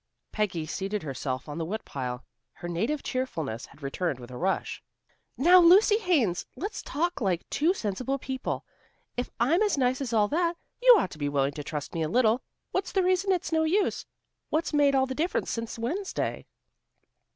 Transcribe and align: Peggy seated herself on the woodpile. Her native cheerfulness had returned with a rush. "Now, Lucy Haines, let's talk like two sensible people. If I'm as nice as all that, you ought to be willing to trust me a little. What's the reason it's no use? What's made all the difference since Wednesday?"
Peggy 0.31 0.65
seated 0.65 1.03
herself 1.03 1.47
on 1.47 1.59
the 1.59 1.63
woodpile. 1.65 2.25
Her 2.53 2.67
native 2.67 3.03
cheerfulness 3.03 3.67
had 3.67 3.83
returned 3.83 4.19
with 4.19 4.31
a 4.31 4.35
rush. 4.35 4.81
"Now, 5.37 5.59
Lucy 5.59 5.99
Haines, 5.99 6.43
let's 6.55 6.81
talk 6.81 7.21
like 7.21 7.47
two 7.51 7.75
sensible 7.75 8.17
people. 8.17 8.65
If 9.15 9.29
I'm 9.39 9.61
as 9.61 9.77
nice 9.77 10.01
as 10.01 10.11
all 10.11 10.27
that, 10.29 10.57
you 10.81 10.95
ought 10.97 11.11
to 11.11 11.19
be 11.19 11.29
willing 11.29 11.51
to 11.53 11.63
trust 11.63 11.93
me 11.93 12.01
a 12.01 12.09
little. 12.09 12.41
What's 12.71 12.91
the 12.91 13.03
reason 13.03 13.31
it's 13.31 13.51
no 13.51 13.61
use? 13.63 14.03
What's 14.49 14.73
made 14.73 14.95
all 14.95 15.05
the 15.05 15.13
difference 15.13 15.51
since 15.51 15.77
Wednesday?" 15.77 16.47